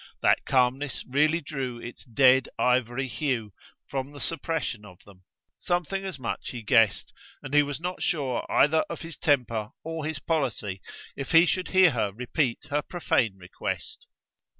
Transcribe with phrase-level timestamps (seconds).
[0.23, 3.53] That calmness really drew its dead ivory hue
[3.87, 5.25] from the suppression of them:
[5.59, 10.03] something as much he guessed; and he was not sure either of his temper or
[10.05, 10.81] his policy
[11.15, 14.07] if he should hear her repeat her profane request.